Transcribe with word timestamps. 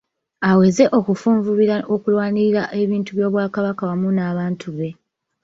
Aweze 0.49 0.83
okufunvubira 0.97 1.75
okulwanirira 1.93 2.63
ebintu 2.81 3.09
by’Obwakabaka 3.17 3.81
wamu 3.89 4.09
n’abantu 4.17 4.67
be. 4.77 4.89